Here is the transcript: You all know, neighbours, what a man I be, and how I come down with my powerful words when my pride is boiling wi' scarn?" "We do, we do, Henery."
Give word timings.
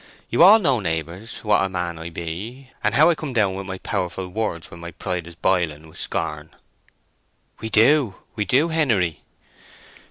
You 0.31 0.41
all 0.41 0.57
know, 0.57 0.79
neighbours, 0.79 1.43
what 1.43 1.63
a 1.63 1.69
man 1.69 1.99
I 1.99 2.09
be, 2.09 2.71
and 2.83 2.95
how 2.95 3.11
I 3.11 3.13
come 3.13 3.33
down 3.33 3.53
with 3.53 3.67
my 3.67 3.77
powerful 3.77 4.27
words 4.29 4.71
when 4.71 4.79
my 4.79 4.89
pride 4.89 5.27
is 5.27 5.35
boiling 5.35 5.85
wi' 5.87 5.93
scarn?" 5.93 6.49
"We 7.59 7.69
do, 7.69 8.15
we 8.35 8.43
do, 8.43 8.69
Henery." 8.69 9.21